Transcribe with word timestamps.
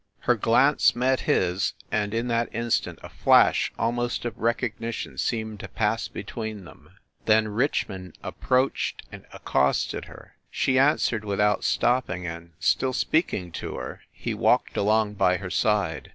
Her 0.21 0.33
glance 0.33 0.95
met 0.95 1.19
his, 1.29 1.73
and 1.91 2.11
in 2.11 2.27
that 2.27 2.49
instant 2.55 2.97
a 3.03 3.09
flash 3.09 3.71
almost 3.77 4.25
of 4.25 4.35
recognition 4.35 5.19
seemed 5.19 5.59
to 5.59 5.67
pass 5.67 6.07
between 6.07 6.65
them. 6.65 6.97
Then 7.25 7.49
Richmond 7.49 8.17
approached 8.23 9.03
and 9.11 9.27
accosted 9.31 10.05
her. 10.05 10.37
She 10.49 10.79
an 10.79 10.97
swered 10.97 11.23
without 11.23 11.63
stopping, 11.63 12.25
and, 12.25 12.53
still 12.59 12.93
speaking 12.93 13.51
to 13.61 13.75
her, 13.75 14.01
he 14.11 14.33
walked 14.33 14.75
along 14.75 15.13
by 15.13 15.37
her 15.37 15.51
side. 15.51 16.09